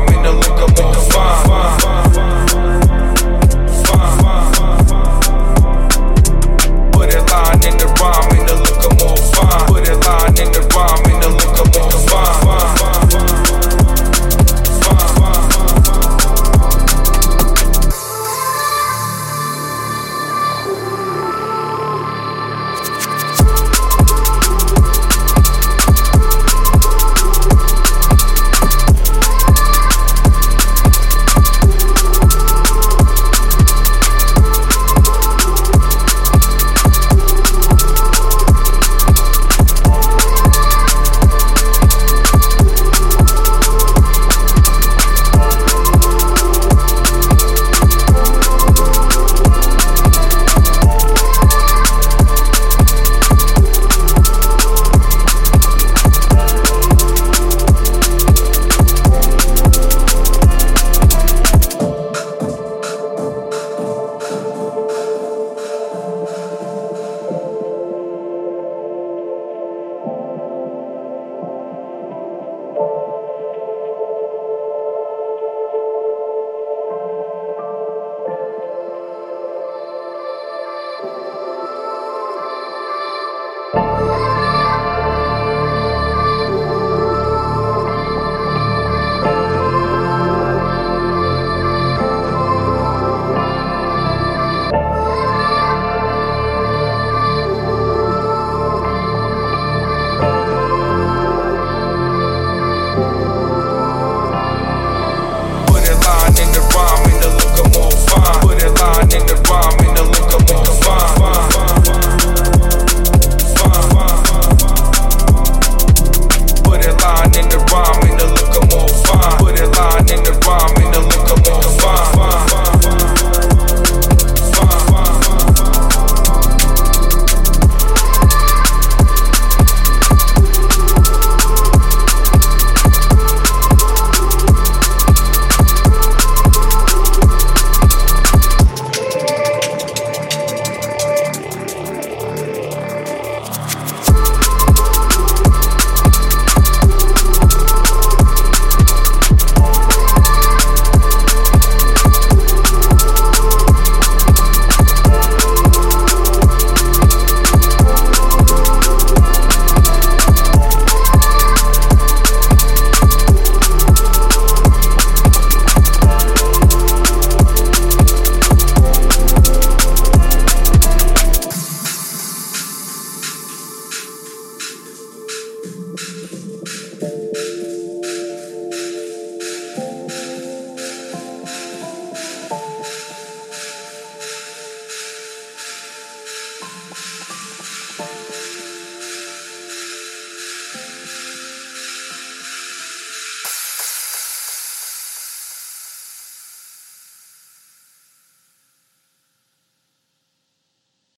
[0.00, 0.96] Mom in the liquor, won't